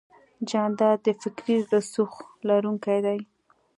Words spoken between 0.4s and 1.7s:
جانداد د فکري